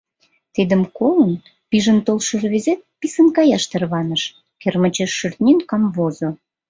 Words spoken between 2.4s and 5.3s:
рвезет писын каяш тарваныш, кермычеш